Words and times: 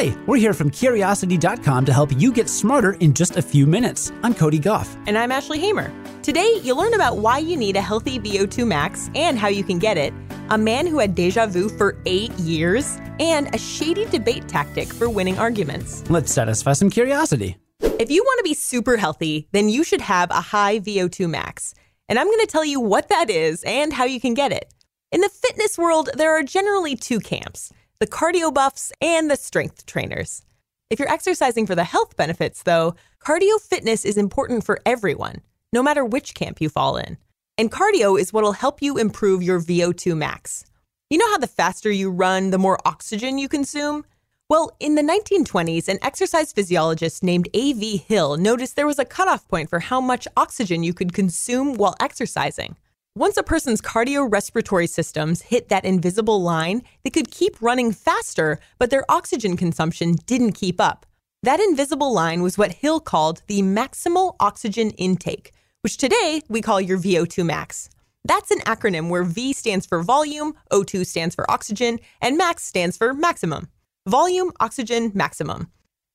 Hi, 0.00 0.16
we're 0.26 0.38
here 0.38 0.54
from 0.54 0.70
Curiosity.com 0.70 1.84
to 1.84 1.92
help 1.92 2.10
you 2.18 2.32
get 2.32 2.48
smarter 2.48 2.92
in 3.00 3.12
just 3.12 3.36
a 3.36 3.42
few 3.42 3.66
minutes. 3.66 4.10
I'm 4.22 4.32
Cody 4.32 4.58
Gough. 4.58 4.88
And 5.06 5.18
I'm 5.18 5.30
Ashley 5.30 5.58
Hamer. 5.58 5.92
Today, 6.22 6.58
you'll 6.62 6.78
learn 6.78 6.94
about 6.94 7.18
why 7.18 7.36
you 7.36 7.54
need 7.54 7.76
a 7.76 7.82
healthy 7.82 8.18
VO2 8.18 8.66
max 8.66 9.10
and 9.14 9.38
how 9.38 9.48
you 9.48 9.62
can 9.62 9.78
get 9.78 9.98
it, 9.98 10.14
a 10.48 10.56
man 10.56 10.86
who 10.86 11.00
had 11.00 11.14
deja 11.14 11.44
vu 11.44 11.68
for 11.68 11.98
eight 12.06 12.32
years, 12.38 12.96
and 13.18 13.54
a 13.54 13.58
shady 13.58 14.06
debate 14.06 14.48
tactic 14.48 14.90
for 14.90 15.10
winning 15.10 15.38
arguments. 15.38 16.02
Let's 16.08 16.32
satisfy 16.32 16.72
some 16.72 16.88
curiosity. 16.88 17.58
If 17.82 18.10
you 18.10 18.22
want 18.22 18.38
to 18.38 18.44
be 18.44 18.54
super 18.54 18.96
healthy, 18.96 19.48
then 19.52 19.68
you 19.68 19.84
should 19.84 20.00
have 20.00 20.30
a 20.30 20.40
high 20.40 20.78
VO2 20.80 21.28
max. 21.28 21.74
And 22.08 22.18
I'm 22.18 22.26
going 22.26 22.40
to 22.40 22.46
tell 22.46 22.64
you 22.64 22.80
what 22.80 23.10
that 23.10 23.28
is 23.28 23.62
and 23.64 23.92
how 23.92 24.04
you 24.06 24.18
can 24.18 24.32
get 24.32 24.50
it. 24.50 24.72
In 25.12 25.20
the 25.20 25.28
fitness 25.28 25.76
world, 25.76 26.08
there 26.14 26.30
are 26.30 26.42
generally 26.42 26.96
two 26.96 27.20
camps 27.20 27.70
the 28.00 28.06
cardio 28.06 28.52
buffs 28.52 28.92
and 29.02 29.30
the 29.30 29.36
strength 29.36 29.84
trainers. 29.84 30.42
If 30.88 30.98
you're 30.98 31.12
exercising 31.12 31.66
for 31.66 31.74
the 31.74 31.84
health 31.84 32.16
benefits, 32.16 32.62
though, 32.62 32.94
cardio 33.22 33.60
fitness 33.60 34.06
is 34.06 34.16
important 34.16 34.64
for 34.64 34.80
everyone, 34.86 35.42
no 35.70 35.82
matter 35.82 36.02
which 36.02 36.32
camp 36.32 36.62
you 36.62 36.70
fall 36.70 36.96
in. 36.96 37.18
And 37.58 37.70
cardio 37.70 38.18
is 38.18 38.32
what'll 38.32 38.52
help 38.52 38.80
you 38.80 38.96
improve 38.96 39.42
your 39.42 39.60
VO2 39.60 40.16
max. 40.16 40.64
You 41.10 41.18
know 41.18 41.30
how 41.30 41.36
the 41.36 41.46
faster 41.46 41.90
you 41.90 42.10
run, 42.10 42.50
the 42.50 42.58
more 42.58 42.78
oxygen 42.86 43.36
you 43.36 43.50
consume? 43.50 44.06
Well, 44.48 44.70
in 44.80 44.94
the 44.94 45.02
1920s, 45.02 45.86
an 45.86 45.98
exercise 46.00 46.52
physiologist 46.52 47.22
named 47.22 47.50
A.V. 47.52 47.98
Hill 47.98 48.38
noticed 48.38 48.76
there 48.76 48.86
was 48.86 48.98
a 48.98 49.04
cutoff 49.04 49.46
point 49.46 49.68
for 49.68 49.80
how 49.80 50.00
much 50.00 50.26
oxygen 50.38 50.82
you 50.82 50.94
could 50.94 51.12
consume 51.12 51.74
while 51.74 51.96
exercising. 52.00 52.76
Once 53.16 53.36
a 53.36 53.42
person's 53.42 53.80
cardiorespiratory 53.80 54.88
systems 54.88 55.42
hit 55.42 55.68
that 55.68 55.84
invisible 55.84 56.40
line, 56.40 56.80
they 57.02 57.10
could 57.10 57.28
keep 57.28 57.60
running 57.60 57.90
faster, 57.90 58.60
but 58.78 58.90
their 58.90 59.04
oxygen 59.10 59.56
consumption 59.56 60.14
didn't 60.26 60.52
keep 60.52 60.80
up. 60.80 61.04
That 61.42 61.58
invisible 61.58 62.12
line 62.12 62.40
was 62.40 62.56
what 62.56 62.74
Hill 62.74 63.00
called 63.00 63.42
the 63.48 63.62
maximal 63.62 64.36
oxygen 64.38 64.90
intake, 64.90 65.50
which 65.80 65.96
today 65.96 66.42
we 66.48 66.62
call 66.62 66.80
your 66.80 66.98
VO2 66.98 67.44
max. 67.44 67.90
That's 68.24 68.52
an 68.52 68.60
acronym 68.60 69.08
where 69.08 69.24
V 69.24 69.54
stands 69.54 69.86
for 69.86 70.04
volume, 70.04 70.54
O2 70.70 71.04
stands 71.04 71.34
for 71.34 71.50
oxygen, 71.50 71.98
and 72.20 72.38
max 72.38 72.62
stands 72.62 72.96
for 72.96 73.12
maximum. 73.12 73.70
Volume, 74.08 74.52
oxygen, 74.60 75.10
maximum. 75.14 75.72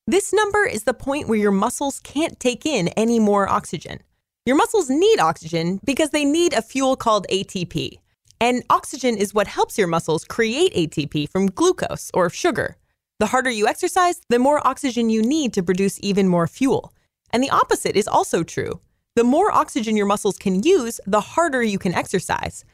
This 0.07 0.31
number 0.31 0.65
is 0.65 0.83
the 0.83 0.93
point 0.93 1.27
where 1.27 1.37
your 1.37 1.51
muscles 1.51 1.99
can't 1.99 2.39
take 2.39 2.65
in 2.65 2.87
any 2.89 3.19
more 3.19 3.49
oxygen. 3.49 3.99
Your 4.45 4.55
muscles 4.55 4.91
need 4.91 5.19
oxygen 5.19 5.79
because 5.83 6.11
they 6.11 6.23
need 6.23 6.53
a 6.53 6.61
fuel 6.61 6.95
called 6.95 7.25
ATP. 7.31 7.97
And 8.39 8.63
oxygen 8.69 9.17
is 9.17 9.33
what 9.33 9.47
helps 9.47 9.75
your 9.75 9.87
muscles 9.87 10.23
create 10.23 10.71
ATP 10.75 11.27
from 11.29 11.47
glucose 11.47 12.11
or 12.13 12.29
sugar. 12.29 12.77
The 13.17 13.25
harder 13.25 13.49
you 13.49 13.65
exercise, 13.67 14.21
the 14.29 14.37
more 14.37 14.65
oxygen 14.67 15.09
you 15.09 15.23
need 15.23 15.51
to 15.53 15.63
produce 15.63 15.99
even 16.03 16.27
more 16.27 16.45
fuel. 16.45 16.93
And 17.33 17.41
the 17.41 17.49
opposite 17.49 17.95
is 17.95 18.07
also 18.07 18.43
true. 18.43 18.79
The 19.15 19.23
more 19.23 19.51
oxygen 19.51 19.97
your 19.97 20.05
muscles 20.05 20.37
can 20.37 20.61
use, 20.61 21.01
the 21.07 21.21
harder 21.21 21.63
you 21.63 21.79
can 21.79 21.95
exercise. 21.95 22.65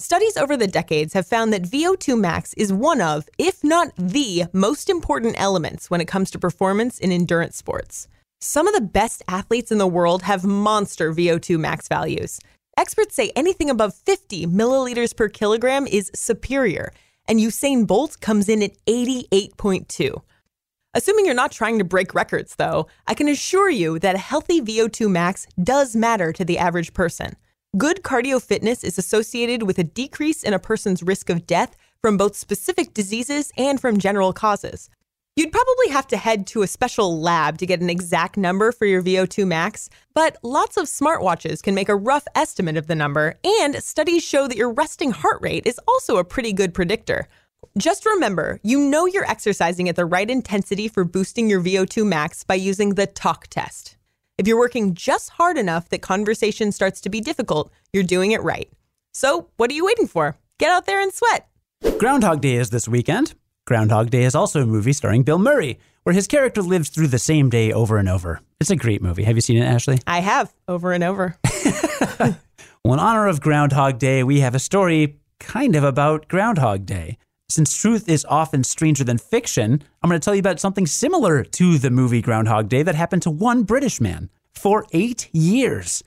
Studies 0.00 0.36
over 0.36 0.56
the 0.56 0.66
decades 0.66 1.12
have 1.12 1.28
found 1.28 1.52
that 1.52 1.62
VO2 1.62 2.18
max 2.18 2.54
is 2.54 2.72
one 2.72 3.00
of, 3.00 3.28
if 3.38 3.62
not 3.62 3.92
the, 3.96 4.46
most 4.52 4.90
important 4.90 5.40
elements 5.40 5.90
when 5.90 6.00
it 6.00 6.08
comes 6.08 6.32
to 6.32 6.40
performance 6.40 6.98
in 6.98 7.12
endurance 7.12 7.56
sports. 7.56 8.08
Some 8.42 8.66
of 8.66 8.74
the 8.74 8.80
best 8.80 9.22
athletes 9.28 9.70
in 9.70 9.76
the 9.76 9.86
world 9.86 10.22
have 10.22 10.44
monster 10.44 11.12
VO2 11.12 11.58
max 11.58 11.88
values. 11.88 12.40
Experts 12.74 13.14
say 13.14 13.30
anything 13.36 13.68
above 13.68 13.94
50 13.94 14.46
milliliters 14.46 15.14
per 15.14 15.28
kilogram 15.28 15.86
is 15.86 16.10
superior, 16.14 16.90
and 17.28 17.38
Usain 17.38 17.86
Bolt 17.86 18.18
comes 18.22 18.48
in 18.48 18.62
at 18.62 18.82
88.2. 18.86 20.22
Assuming 20.94 21.26
you're 21.26 21.34
not 21.34 21.52
trying 21.52 21.76
to 21.78 21.84
break 21.84 22.14
records, 22.14 22.54
though, 22.54 22.86
I 23.06 23.12
can 23.12 23.28
assure 23.28 23.68
you 23.68 23.98
that 23.98 24.14
a 24.14 24.18
healthy 24.18 24.62
VO2 24.62 25.10
max 25.10 25.46
does 25.62 25.94
matter 25.94 26.32
to 26.32 26.42
the 26.42 26.56
average 26.56 26.94
person. 26.94 27.36
Good 27.76 28.02
cardio 28.02 28.40
fitness 28.40 28.82
is 28.82 28.96
associated 28.96 29.64
with 29.64 29.78
a 29.78 29.84
decrease 29.84 30.42
in 30.42 30.54
a 30.54 30.58
person's 30.58 31.02
risk 31.02 31.28
of 31.28 31.46
death 31.46 31.76
from 32.00 32.16
both 32.16 32.36
specific 32.36 32.94
diseases 32.94 33.52
and 33.58 33.78
from 33.78 33.98
general 33.98 34.32
causes. 34.32 34.88
You'd 35.36 35.52
probably 35.52 35.88
have 35.90 36.08
to 36.08 36.16
head 36.16 36.46
to 36.48 36.62
a 36.62 36.66
special 36.66 37.20
lab 37.20 37.58
to 37.58 37.66
get 37.66 37.80
an 37.80 37.88
exact 37.88 38.36
number 38.36 38.72
for 38.72 38.84
your 38.84 39.00
VO2 39.00 39.46
max, 39.46 39.88
but 40.12 40.36
lots 40.42 40.76
of 40.76 40.86
smartwatches 40.86 41.62
can 41.62 41.74
make 41.74 41.88
a 41.88 41.94
rough 41.94 42.26
estimate 42.34 42.76
of 42.76 42.88
the 42.88 42.96
number, 42.96 43.38
and 43.44 43.82
studies 43.82 44.24
show 44.24 44.48
that 44.48 44.56
your 44.56 44.72
resting 44.72 45.12
heart 45.12 45.40
rate 45.40 45.66
is 45.66 45.80
also 45.86 46.16
a 46.16 46.24
pretty 46.24 46.52
good 46.52 46.74
predictor. 46.74 47.28
Just 47.78 48.04
remember, 48.06 48.58
you 48.64 48.80
know 48.80 49.06
you're 49.06 49.30
exercising 49.30 49.88
at 49.88 49.94
the 49.94 50.04
right 50.04 50.28
intensity 50.28 50.88
for 50.88 51.04
boosting 51.04 51.48
your 51.48 51.62
VO2 51.62 52.04
max 52.04 52.42
by 52.42 52.56
using 52.56 52.94
the 52.94 53.06
talk 53.06 53.46
test. 53.46 53.96
If 54.36 54.48
you're 54.48 54.58
working 54.58 54.94
just 54.94 55.30
hard 55.30 55.56
enough 55.56 55.90
that 55.90 56.02
conversation 56.02 56.72
starts 56.72 57.00
to 57.02 57.08
be 57.08 57.20
difficult, 57.20 57.70
you're 57.92 58.02
doing 58.02 58.32
it 58.32 58.42
right. 58.42 58.68
So, 59.12 59.48
what 59.58 59.70
are 59.70 59.74
you 59.74 59.84
waiting 59.84 60.08
for? 60.08 60.36
Get 60.58 60.70
out 60.70 60.86
there 60.86 61.00
and 61.00 61.12
sweat. 61.12 61.46
Groundhog 61.98 62.40
Day 62.40 62.56
is 62.56 62.70
this 62.70 62.88
weekend. 62.88 63.34
Groundhog 63.70 64.10
Day 64.10 64.24
is 64.24 64.34
also 64.34 64.62
a 64.62 64.66
movie 64.66 64.92
starring 64.92 65.22
Bill 65.22 65.38
Murray, 65.38 65.78
where 66.02 66.12
his 66.12 66.26
character 66.26 66.60
lives 66.60 66.88
through 66.88 67.06
the 67.06 67.20
same 67.20 67.48
day 67.48 67.72
over 67.72 67.98
and 67.98 68.08
over. 68.08 68.40
It's 68.60 68.68
a 68.68 68.74
great 68.74 69.00
movie. 69.00 69.22
Have 69.22 69.36
you 69.36 69.40
seen 69.40 69.58
it, 69.58 69.64
Ashley? 69.64 70.00
I 70.08 70.18
have, 70.18 70.52
over 70.66 70.90
and 70.90 71.04
over. 71.04 71.36
well, 72.18 72.34
in 72.94 72.98
honor 72.98 73.28
of 73.28 73.40
Groundhog 73.40 74.00
Day, 74.00 74.24
we 74.24 74.40
have 74.40 74.56
a 74.56 74.58
story 74.58 75.20
kind 75.38 75.76
of 75.76 75.84
about 75.84 76.26
Groundhog 76.26 76.84
Day. 76.84 77.16
Since 77.48 77.80
truth 77.80 78.08
is 78.08 78.26
often 78.28 78.64
stranger 78.64 79.04
than 79.04 79.18
fiction, 79.18 79.84
I'm 80.02 80.10
going 80.10 80.20
to 80.20 80.24
tell 80.24 80.34
you 80.34 80.40
about 80.40 80.58
something 80.58 80.88
similar 80.88 81.44
to 81.44 81.78
the 81.78 81.90
movie 81.90 82.22
Groundhog 82.22 82.68
Day 82.68 82.82
that 82.82 82.96
happened 82.96 83.22
to 83.22 83.30
one 83.30 83.62
British 83.62 84.00
man 84.00 84.30
for 84.52 84.84
eight 84.92 85.32
years. 85.32 86.02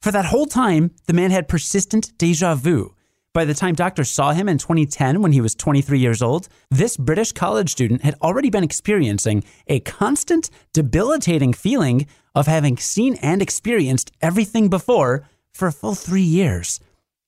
For 0.00 0.12
that 0.12 0.24
whole 0.24 0.46
time, 0.46 0.92
the 1.04 1.12
man 1.12 1.30
had 1.30 1.46
persistent 1.46 2.16
deja 2.16 2.54
vu 2.54 2.94
by 3.34 3.46
the 3.46 3.54
time 3.54 3.74
doctors 3.74 4.10
saw 4.10 4.32
him 4.32 4.46
in 4.46 4.58
2010, 4.58 5.22
when 5.22 5.32
he 5.32 5.40
was 5.40 5.54
23 5.54 5.98
years 5.98 6.20
old, 6.20 6.48
this 6.70 6.98
British 6.98 7.32
college 7.32 7.70
student 7.70 8.02
had 8.02 8.14
already 8.20 8.50
been 8.50 8.64
experiencing 8.64 9.42
a 9.68 9.80
constant, 9.80 10.50
debilitating 10.74 11.54
feeling 11.54 12.06
of 12.34 12.46
having 12.46 12.76
seen 12.76 13.14
and 13.16 13.40
experienced 13.40 14.12
everything 14.20 14.68
before 14.68 15.26
for 15.50 15.66
a 15.66 15.72
full 15.72 15.94
three 15.94 16.20
years. 16.22 16.78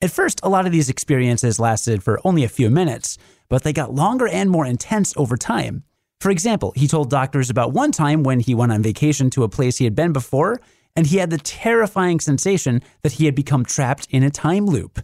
At 0.02 0.10
first, 0.10 0.40
a 0.42 0.50
lot 0.50 0.66
of 0.66 0.72
these 0.72 0.90
experiences 0.90 1.58
lasted 1.58 2.02
for 2.02 2.20
only 2.22 2.44
a 2.44 2.48
few 2.48 2.68
minutes, 2.68 3.16
but 3.48 3.62
they 3.62 3.72
got 3.72 3.94
longer 3.94 4.28
and 4.28 4.50
more 4.50 4.66
intense 4.66 5.14
over 5.16 5.38
time. 5.38 5.84
For 6.20 6.30
example, 6.30 6.74
he 6.76 6.86
told 6.86 7.08
doctors 7.08 7.48
about 7.48 7.72
one 7.72 7.92
time 7.92 8.22
when 8.22 8.40
he 8.40 8.54
went 8.54 8.72
on 8.72 8.82
vacation 8.82 9.30
to 9.30 9.44
a 9.44 9.48
place 9.48 9.78
he 9.78 9.84
had 9.84 9.94
been 9.94 10.12
before, 10.12 10.60
and 10.94 11.06
he 11.06 11.16
had 11.16 11.30
the 11.30 11.38
terrifying 11.38 12.20
sensation 12.20 12.82
that 13.02 13.12
he 13.12 13.24
had 13.24 13.34
become 13.34 13.64
trapped 13.64 14.06
in 14.10 14.22
a 14.22 14.30
time 14.30 14.66
loop. 14.66 15.00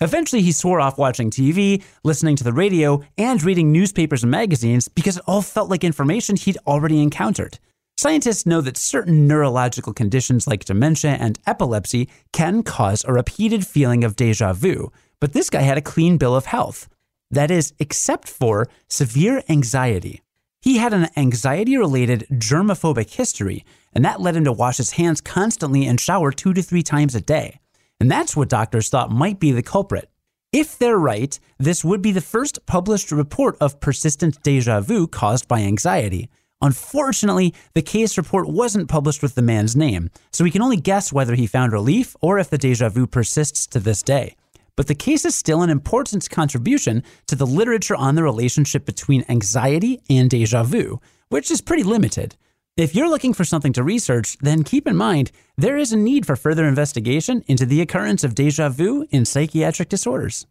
Eventually, 0.00 0.42
he 0.42 0.52
swore 0.52 0.80
off 0.80 0.98
watching 0.98 1.30
TV, 1.30 1.82
listening 2.02 2.36
to 2.36 2.44
the 2.44 2.52
radio, 2.52 3.02
and 3.16 3.42
reading 3.42 3.70
newspapers 3.70 4.22
and 4.22 4.30
magazines 4.30 4.88
because 4.88 5.16
it 5.16 5.24
all 5.26 5.42
felt 5.42 5.70
like 5.70 5.84
information 5.84 6.36
he'd 6.36 6.58
already 6.66 7.00
encountered. 7.00 7.58
Scientists 7.96 8.44
know 8.44 8.60
that 8.60 8.76
certain 8.76 9.28
neurological 9.28 9.92
conditions 9.92 10.48
like 10.48 10.64
dementia 10.64 11.12
and 11.12 11.38
epilepsy 11.46 12.08
can 12.32 12.62
cause 12.62 13.04
a 13.04 13.12
repeated 13.12 13.64
feeling 13.66 14.02
of 14.02 14.16
deja 14.16 14.52
vu, 14.52 14.90
but 15.20 15.32
this 15.32 15.48
guy 15.48 15.62
had 15.62 15.78
a 15.78 15.82
clean 15.82 16.18
bill 16.18 16.34
of 16.34 16.46
health. 16.46 16.88
That 17.30 17.52
is, 17.52 17.72
except 17.78 18.28
for 18.28 18.68
severe 18.88 19.44
anxiety. 19.48 20.22
He 20.60 20.78
had 20.78 20.92
an 20.92 21.08
anxiety 21.16 21.76
related 21.76 22.26
germophobic 22.32 23.10
history, 23.10 23.64
and 23.92 24.04
that 24.04 24.20
led 24.20 24.34
him 24.34 24.44
to 24.44 24.52
wash 24.52 24.78
his 24.78 24.92
hands 24.92 25.20
constantly 25.20 25.86
and 25.86 26.00
shower 26.00 26.32
two 26.32 26.52
to 26.52 26.62
three 26.62 26.82
times 26.82 27.14
a 27.14 27.20
day. 27.20 27.60
And 28.00 28.10
that's 28.10 28.36
what 28.36 28.48
doctors 28.48 28.88
thought 28.88 29.10
might 29.10 29.40
be 29.40 29.52
the 29.52 29.62
culprit. 29.62 30.10
If 30.52 30.78
they're 30.78 30.98
right, 30.98 31.38
this 31.58 31.84
would 31.84 32.00
be 32.00 32.12
the 32.12 32.20
first 32.20 32.64
published 32.66 33.10
report 33.10 33.56
of 33.60 33.80
persistent 33.80 34.42
deja 34.42 34.80
vu 34.80 35.08
caused 35.08 35.48
by 35.48 35.60
anxiety. 35.60 36.28
Unfortunately, 36.60 37.52
the 37.74 37.82
case 37.82 38.16
report 38.16 38.48
wasn't 38.48 38.88
published 38.88 39.20
with 39.20 39.34
the 39.34 39.42
man's 39.42 39.74
name, 39.74 40.10
so 40.32 40.44
we 40.44 40.50
can 40.50 40.62
only 40.62 40.76
guess 40.76 41.12
whether 41.12 41.34
he 41.34 41.46
found 41.46 41.72
relief 41.72 42.16
or 42.20 42.38
if 42.38 42.48
the 42.48 42.56
deja 42.56 42.88
vu 42.88 43.06
persists 43.06 43.66
to 43.66 43.80
this 43.80 44.02
day. 44.02 44.36
But 44.76 44.86
the 44.86 44.94
case 44.94 45.24
is 45.24 45.34
still 45.34 45.62
an 45.62 45.70
important 45.70 46.28
contribution 46.30 47.02
to 47.26 47.36
the 47.36 47.46
literature 47.46 47.96
on 47.96 48.14
the 48.14 48.22
relationship 48.22 48.84
between 48.86 49.24
anxiety 49.28 50.00
and 50.08 50.30
deja 50.30 50.62
vu, 50.62 51.00
which 51.28 51.50
is 51.50 51.60
pretty 51.60 51.82
limited. 51.82 52.36
If 52.76 52.92
you're 52.92 53.08
looking 53.08 53.34
for 53.34 53.44
something 53.44 53.72
to 53.74 53.84
research, 53.84 54.36
then 54.38 54.64
keep 54.64 54.88
in 54.88 54.96
mind 54.96 55.30
there 55.56 55.76
is 55.76 55.92
a 55.92 55.96
need 55.96 56.26
for 56.26 56.34
further 56.34 56.66
investigation 56.66 57.44
into 57.46 57.64
the 57.64 57.80
occurrence 57.80 58.24
of 58.24 58.34
deja 58.34 58.68
vu 58.68 59.06
in 59.10 59.24
psychiatric 59.24 59.88
disorders. 59.88 60.48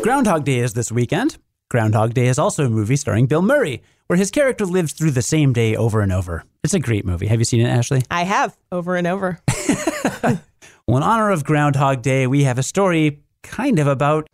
Groundhog 0.00 0.44
Day 0.44 0.60
is 0.60 0.72
this 0.72 0.90
weekend. 0.90 1.36
Groundhog 1.68 2.14
Day 2.14 2.28
is 2.28 2.38
also 2.38 2.64
a 2.64 2.70
movie 2.70 2.96
starring 2.96 3.26
Bill 3.26 3.42
Murray, 3.42 3.82
where 4.06 4.16
his 4.16 4.30
character 4.30 4.64
lives 4.64 4.94
through 4.94 5.10
the 5.10 5.20
same 5.20 5.52
day 5.52 5.76
over 5.76 6.00
and 6.00 6.14
over. 6.14 6.44
It's 6.64 6.72
a 6.72 6.80
great 6.80 7.04
movie. 7.04 7.26
Have 7.26 7.40
you 7.40 7.44
seen 7.44 7.60
it, 7.60 7.68
Ashley? 7.68 8.04
I 8.10 8.22
have, 8.22 8.56
over 8.72 8.96
and 8.96 9.06
over. 9.06 9.38
well, 10.22 10.96
in 10.96 11.02
honor 11.02 11.30
of 11.30 11.44
Groundhog 11.44 12.00
Day, 12.00 12.26
we 12.26 12.44
have 12.44 12.56
a 12.56 12.62
story 12.62 13.20
kind 13.42 13.78
of 13.78 13.86
about. 13.86 14.30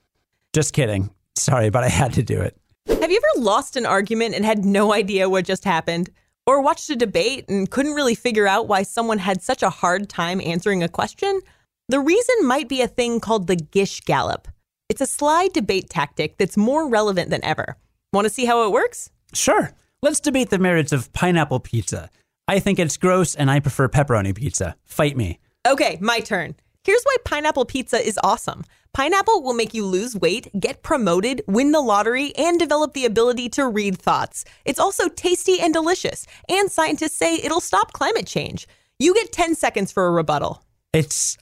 Just 0.53 0.73
kidding. 0.73 1.11
Sorry, 1.35 1.71
but 1.71 1.83
I 1.83 1.89
had 1.89 2.13
to 2.13 2.23
do 2.23 2.41
it. 2.41 2.57
Have 2.87 3.11
you 3.11 3.17
ever 3.17 3.45
lost 3.45 3.75
an 3.75 3.85
argument 3.85 4.37
and 4.37 4.45
had 4.45 4.65
no 4.65 4.93
idea 4.93 5.29
what 5.29 5.45
just 5.45 5.65
happened? 5.65 6.09
Or 6.47 6.61
watched 6.61 6.89
a 6.91 6.97
debate 6.97 7.49
and 7.49 7.69
couldn't 7.69 7.95
really 7.95 8.15
figure 8.15 8.47
out 8.47 8.69
why 8.69 8.85
someone 8.85 9.19
had 9.19 9.43
such 9.43 9.65
a 9.65 9.71
hard 9.71 10.09
time 10.09 10.41
answering 10.41 10.83
a 10.83 10.89
question? 10.89 11.41
The 11.89 11.99
reason 11.99 12.37
might 12.45 12.69
be 12.69 12.83
a 12.83 12.87
thing 12.87 13.19
called 13.19 13.49
the 13.49 13.57
Gish 13.57 14.01
Gallop. 14.03 14.47
It's 14.89 15.01
a 15.01 15.07
sly 15.07 15.49
debate 15.53 15.91
tactic 15.91 16.39
that's 16.39 16.57
more 16.57 16.89
relevant 16.89 17.31
than 17.31 17.45
ever. 17.45 17.77
Want 18.13 18.27
to 18.27 18.33
see 18.33 18.45
how 18.45 18.65
it 18.65 18.71
works? 18.71 19.11
Sure. 19.35 19.73
Let's 20.03 20.21
debate 20.21 20.51
the 20.51 20.59
merits 20.59 20.93
of 20.93 21.13
pineapple 21.13 21.61
pizza. 21.61 22.11
I 22.47 22.61
think 22.61 22.79
it's 22.79 22.97
gross 22.97 23.35
and 23.35 23.51
I 23.51 23.59
prefer 23.59 23.89
pepperoni 23.89 24.33
pizza. 24.33 24.77
Fight 24.85 25.17
me. 25.17 25.41
Okay, 25.67 25.99
my 26.01 26.21
turn. 26.21 26.55
Here's 26.87 27.03
why 27.03 27.17
pineapple 27.25 27.65
pizza 27.65 27.99
is 27.99 28.17
awesome. 28.23 28.63
Pineapple 28.95 29.43
will 29.43 29.55
make 29.55 29.75
you 29.75 29.85
lose 29.85 30.15
weight, 30.15 30.49
get 30.61 30.85
promoted, 30.85 31.43
win 31.49 31.73
the 31.73 31.81
lottery, 31.81 32.33
and 32.37 32.61
develop 32.61 32.95
the 32.95 33.05
ability 33.05 33.49
to 33.51 33.67
read 33.67 33.99
thoughts. 33.99 34.45
It's 34.65 34.79
also 34.79 35.09
tasty 35.09 35.59
and 35.61 35.75
delicious, 35.75 36.29
and 36.49 36.71
scientists 36.71 37.15
say 37.15 37.39
it'll 37.43 37.61
stop 37.61 37.93
climate 37.93 38.29
change. 38.29 38.69
You 39.01 39.15
get 39.15 39.33
10 39.33 39.57
seconds 39.57 39.91
for 39.91 40.07
a 40.07 40.13
rebuttal. 40.13 40.63
It's, 40.93 41.37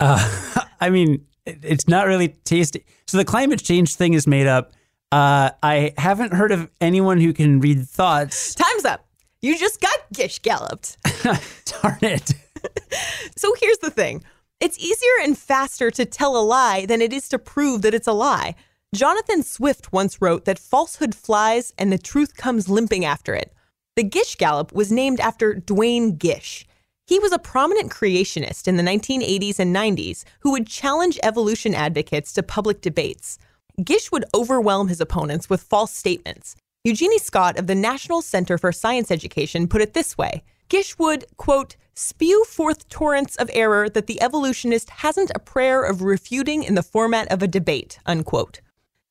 uh, 0.00 0.60
I 0.82 0.90
mean, 0.90 1.24
it's 1.46 1.88
not 1.88 2.06
really 2.06 2.28
tasty. 2.28 2.84
So 3.06 3.16
the 3.16 3.24
climate 3.24 3.62
change 3.64 3.94
thing 3.94 4.12
is 4.12 4.26
made 4.26 4.46
up. 4.46 4.72
Uh, 5.10 5.48
I 5.62 5.94
haven't 5.96 6.34
heard 6.34 6.52
of 6.52 6.68
anyone 6.78 7.22
who 7.22 7.32
can 7.32 7.58
read 7.60 7.88
thoughts. 7.88 8.54
Time's 8.54 8.84
up. 8.84 9.06
You 9.40 9.58
just 9.58 9.80
got 9.80 9.96
gish 10.12 10.40
galloped. 10.40 10.98
Darn 11.22 11.98
it. 12.02 12.34
so 13.38 13.54
here's 13.58 13.78
the 13.78 13.90
thing 13.90 14.22
it's 14.60 14.78
easier 14.78 15.22
and 15.22 15.36
faster 15.36 15.90
to 15.90 16.04
tell 16.04 16.36
a 16.36 16.44
lie 16.44 16.84
than 16.84 17.00
it 17.00 17.12
is 17.12 17.28
to 17.30 17.38
prove 17.38 17.82
that 17.82 17.94
it's 17.94 18.06
a 18.06 18.12
lie. 18.12 18.54
Jonathan 18.94 19.42
Swift 19.42 19.92
once 19.92 20.20
wrote 20.20 20.44
that 20.44 20.58
falsehood 20.58 21.14
flies 21.14 21.72
and 21.78 21.90
the 21.90 21.98
truth 21.98 22.36
comes 22.36 22.68
limping 22.68 23.04
after 23.04 23.34
it. 23.34 23.54
The 23.96 24.02
Gish 24.02 24.36
Gallop 24.36 24.72
was 24.72 24.92
named 24.92 25.18
after 25.18 25.54
Duane 25.54 26.16
Gish. 26.16 26.66
He 27.06 27.18
was 27.18 27.32
a 27.32 27.38
prominent 27.38 27.90
creationist 27.90 28.68
in 28.68 28.76
the 28.76 28.82
1980s 28.82 29.58
and 29.58 29.74
90s 29.74 30.24
who 30.40 30.52
would 30.52 30.66
challenge 30.66 31.18
evolution 31.22 31.74
advocates 31.74 32.32
to 32.34 32.42
public 32.42 32.82
debates. 32.82 33.38
Gish 33.82 34.12
would 34.12 34.24
overwhelm 34.34 34.88
his 34.88 35.00
opponents 35.00 35.48
with 35.48 35.62
false 35.62 35.92
statements. 35.92 36.54
Eugenie 36.84 37.18
Scott 37.18 37.58
of 37.58 37.66
the 37.66 37.74
National 37.74 38.22
Center 38.22 38.58
for 38.58 38.72
Science 38.72 39.10
Education 39.10 39.68
put 39.68 39.80
it 39.80 39.94
this 39.94 40.18
way 40.18 40.42
Gish 40.68 40.98
would, 40.98 41.24
quote, 41.36 41.76
spew 42.00 42.44
forth 42.44 42.88
torrents 42.88 43.36
of 43.36 43.50
error 43.52 43.88
that 43.88 44.06
the 44.06 44.20
evolutionist 44.22 44.88
hasn't 44.88 45.30
a 45.34 45.38
prayer 45.38 45.82
of 45.82 46.02
refuting 46.02 46.62
in 46.62 46.74
the 46.74 46.82
format 46.82 47.30
of 47.30 47.42
a 47.42 47.48
debate, 47.48 47.98
unquote. 48.06 48.60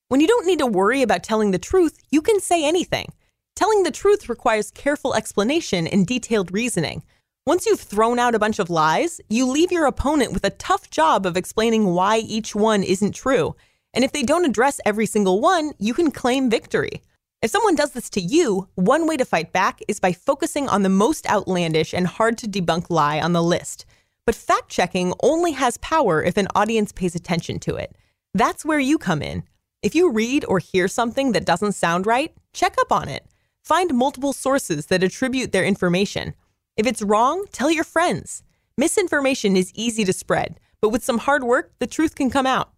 When 0.07 0.19
you 0.19 0.27
don't 0.27 0.47
need 0.47 0.59
to 0.59 0.65
worry 0.65 1.03
about 1.03 1.24
telling 1.24 1.51
the 1.51 1.59
truth, 1.59 2.00
you 2.09 2.21
can 2.21 2.39
say 2.39 2.65
anything. 2.68 3.13
Telling 3.56 3.83
the 3.83 3.91
truth 3.91 4.27
requires 4.27 4.71
careful 4.71 5.13
explanation 5.13 5.86
and 5.86 6.07
detailed 6.07 6.51
reasoning. 6.51 7.03
Once 7.45 7.65
you've 7.65 7.80
thrown 7.80 8.18
out 8.18 8.33
a 8.33 8.39
bunch 8.39 8.57
of 8.57 8.71
lies, 8.71 9.21
you 9.30 9.45
leave 9.45 9.71
your 9.71 9.86
opponent 9.86 10.33
with 10.33 10.44
a 10.44 10.50
tough 10.50 10.89
job 10.89 11.25
of 11.25 11.38
explaining 11.38 11.86
why 11.86 12.18
each 12.18 12.56
one 12.56 12.81
isn't 12.81 13.13
true. 13.13 13.56
And 13.94 14.03
if 14.03 14.12
they 14.12 14.24
don't 14.24 14.45
address 14.45 14.80
every 14.83 15.06
single 15.06 15.41
one, 15.41 15.74
you 15.77 15.94
can 15.94 16.09
claim 16.09 16.50
victory. 16.50 17.03
If 17.41 17.51
someone 17.51 17.75
does 17.75 17.91
this 17.91 18.09
to 18.12 18.21
you, 18.21 18.68
one 18.75 19.07
way 19.07 19.15
to 19.15 19.24
fight 19.24 19.53
back 19.53 19.80
is 19.88 20.01
by 20.01 20.12
focusing 20.12 20.68
on 20.68 20.83
the 20.83 20.89
most 20.89 21.30
outlandish 21.30 21.94
and 21.94 22.06
hard 22.06 22.38
to 22.39 22.47
debunk 22.47 22.89
lie 22.89 23.21
on 23.21 23.31
the 23.31 23.41
list. 23.41 23.86
But 24.25 24.36
fact 24.36 24.68
checking 24.68 25.13
only 25.24 25.53
has 25.53 25.77
power 25.77 26.21
if 26.21 26.36
an 26.36 26.50
audience 26.53 26.91
pays 26.91 27.15
attention 27.15 27.59
to 27.59 27.77
it. 27.77 27.95
That's 28.33 28.65
where 28.65 28.80
you 28.80 28.97
come 28.97 29.21
in. 29.21 29.44
If 29.81 29.95
you 29.95 30.12
read 30.12 30.44
or 30.50 30.59
hear 30.59 30.89
something 30.89 31.31
that 31.31 31.45
doesn't 31.45 31.71
sound 31.71 32.06
right, 32.06 32.33
check 32.51 32.75
up 32.77 32.91
on 32.91 33.07
it. 33.07 33.25
Find 33.63 33.94
multiple 33.94 34.33
sources 34.33 34.88
that 34.88 35.01
attribute 35.01 35.53
their 35.53 35.63
information. 35.63 36.33
If 36.75 36.86
it's 36.86 37.01
wrong, 37.01 37.45
tell 37.53 37.71
your 37.71 37.86
friends. 37.86 38.44
Misinformation 38.77 39.56
is 39.56 39.71
easy 39.74 40.03
to 40.03 40.12
spread, 40.12 40.59
but 40.81 40.89
with 40.89 41.06
some 41.06 41.19
hard 41.19 41.45
work, 41.45 41.71
the 41.80 41.88
truth 41.88 42.15
can 42.15 42.30
come 42.30 42.45
out. 42.45 42.74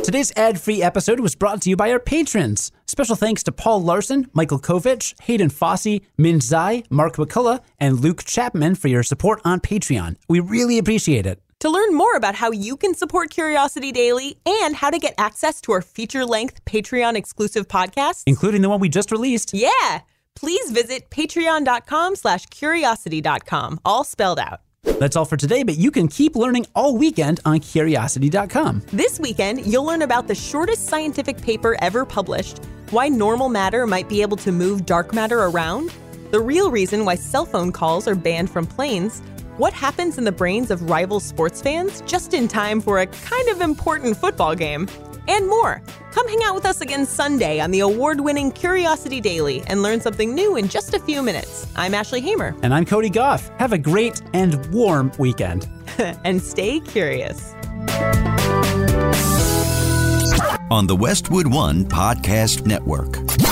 Today's 0.00 0.32
ad 0.36 0.60
free 0.60 0.82
episode 0.82 1.20
was 1.20 1.34
brought 1.34 1.62
to 1.62 1.70
you 1.70 1.76
by 1.76 1.92
our 1.92 2.00
patrons. 2.00 2.72
Special 2.86 3.14
thanks 3.14 3.42
to 3.44 3.52
Paul 3.52 3.82
Larson, 3.82 4.28
Michael 4.32 4.58
Kovich, 4.58 5.14
Hayden 5.22 5.48
Fossey, 5.48 6.02
Min 6.16 6.40
Zai, 6.40 6.82
Mark 6.90 7.16
McCullough, 7.16 7.60
and 7.78 8.00
Luke 8.00 8.24
Chapman 8.24 8.74
for 8.74 8.88
your 8.88 9.02
support 9.02 9.40
on 9.44 9.60
Patreon. 9.60 10.16
We 10.28 10.40
really 10.40 10.78
appreciate 10.78 11.26
it. 11.26 11.40
To 11.60 11.70
learn 11.70 11.94
more 11.94 12.16
about 12.16 12.34
how 12.34 12.50
you 12.50 12.76
can 12.76 12.94
support 12.94 13.30
Curiosity 13.30 13.92
Daily 13.92 14.38
and 14.44 14.74
how 14.74 14.90
to 14.90 14.98
get 14.98 15.14
access 15.18 15.60
to 15.60 15.72
our 15.72 15.82
feature 15.82 16.26
length 16.26 16.64
Patreon 16.64 17.14
exclusive 17.14 17.68
podcast, 17.68 18.24
including 18.26 18.62
the 18.62 18.68
one 18.68 18.80
we 18.80 18.88
just 18.88 19.12
released, 19.12 19.54
yeah, 19.54 20.00
please 20.34 20.72
visit 20.72 21.10
patreon.com 21.10 22.16
slash 22.16 22.46
curiosity.com, 22.46 23.78
all 23.84 24.02
spelled 24.02 24.40
out. 24.40 24.60
That's 25.02 25.16
all 25.16 25.24
for 25.24 25.36
today, 25.36 25.64
but 25.64 25.76
you 25.76 25.90
can 25.90 26.06
keep 26.06 26.36
learning 26.36 26.66
all 26.76 26.96
weekend 26.96 27.40
on 27.44 27.58
curiosity.com. 27.58 28.82
This 28.92 29.18
weekend, 29.18 29.66
you'll 29.66 29.84
learn 29.84 30.02
about 30.02 30.28
the 30.28 30.34
shortest 30.36 30.86
scientific 30.86 31.42
paper 31.42 31.76
ever 31.80 32.04
published, 32.04 32.60
why 32.90 33.08
normal 33.08 33.48
matter 33.48 33.84
might 33.84 34.08
be 34.08 34.22
able 34.22 34.36
to 34.36 34.52
move 34.52 34.86
dark 34.86 35.12
matter 35.12 35.40
around, 35.40 35.92
the 36.30 36.38
real 36.38 36.70
reason 36.70 37.04
why 37.04 37.16
cell 37.16 37.44
phone 37.44 37.72
calls 37.72 38.06
are 38.06 38.14
banned 38.14 38.48
from 38.48 38.64
planes, 38.64 39.20
what 39.56 39.72
happens 39.72 40.18
in 40.18 40.24
the 40.24 40.30
brains 40.30 40.70
of 40.70 40.88
rival 40.88 41.18
sports 41.18 41.60
fans 41.60 42.00
just 42.02 42.32
in 42.32 42.46
time 42.46 42.80
for 42.80 43.00
a 43.00 43.06
kind 43.06 43.48
of 43.48 43.60
important 43.60 44.16
football 44.16 44.54
game, 44.54 44.86
and 45.28 45.48
more. 45.48 45.82
Come 46.12 46.28
hang 46.28 46.42
out 46.44 46.54
with 46.54 46.66
us 46.66 46.80
again 46.80 47.06
Sunday 47.06 47.60
on 47.60 47.70
the 47.70 47.80
award 47.80 48.20
winning 48.20 48.50
Curiosity 48.52 49.20
Daily 49.20 49.62
and 49.66 49.82
learn 49.82 50.00
something 50.00 50.34
new 50.34 50.56
in 50.56 50.68
just 50.68 50.94
a 50.94 50.98
few 50.98 51.22
minutes. 51.22 51.66
I'm 51.76 51.94
Ashley 51.94 52.20
Hamer. 52.20 52.54
And 52.62 52.74
I'm 52.74 52.84
Cody 52.84 53.10
Gough. 53.10 53.48
Have 53.58 53.72
a 53.72 53.78
great 53.78 54.20
and 54.32 54.64
warm 54.72 55.12
weekend. 55.18 55.68
and 56.24 56.42
stay 56.42 56.80
curious. 56.80 57.54
On 60.70 60.86
the 60.86 60.96
Westwood 60.98 61.46
One 61.46 61.84
Podcast 61.84 62.66
Network. 62.66 63.51